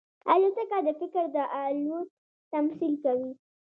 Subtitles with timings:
[0.33, 2.09] الوتکه د فکر د الوت
[2.51, 3.31] تمثیل کوي.